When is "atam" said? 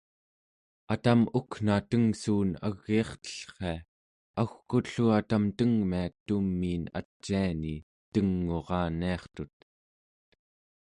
0.93-1.19, 5.19-5.43